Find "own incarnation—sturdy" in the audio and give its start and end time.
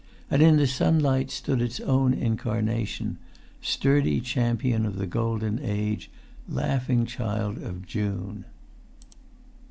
1.79-4.19